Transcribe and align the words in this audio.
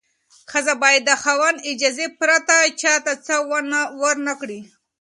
ښځه 0.51 0.73
باید 0.83 1.01
د 1.05 1.11
خاوند 1.23 1.63
اجازې 1.71 2.07
پرته 2.19 2.57
چا 2.81 2.93
ته 3.05 3.13
څه 3.25 3.35
ورنکړي. 4.03 4.59